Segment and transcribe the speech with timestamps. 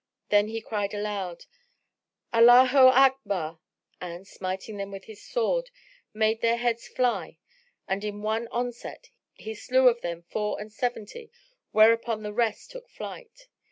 [0.29, 1.45] Then he cried aloud,
[2.33, 3.59] "Allaho Akbar!"
[4.01, 5.69] and, smiting them with his sword,
[6.11, 7.37] made their heads fly
[7.87, 11.29] and in one onset he slew of them four and seventy
[11.71, 13.47] whereupon the rest took to flight.